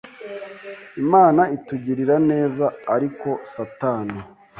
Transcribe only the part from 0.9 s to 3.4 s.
Imana itugirira neza ariko